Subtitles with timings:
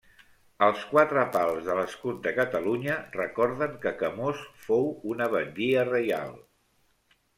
[0.67, 6.35] Els quatre pals de l'escut de Catalunya recorden que Camós fou una batllia reial.